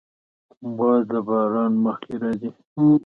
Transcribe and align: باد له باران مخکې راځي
باد 0.77 1.05
له 1.15 1.19
باران 1.27 1.73
مخکې 1.85 2.13
راځي 2.21 2.49